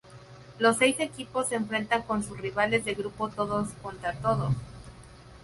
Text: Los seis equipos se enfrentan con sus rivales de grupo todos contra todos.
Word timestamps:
Los 0.57 0.77
seis 0.77 0.95
equipos 0.99 1.49
se 1.49 1.53
enfrentan 1.53 2.01
con 2.01 2.23
sus 2.23 2.35
rivales 2.39 2.83
de 2.85 2.95
grupo 2.95 3.29
todos 3.29 3.69
contra 3.83 4.13
todos. 4.15 4.51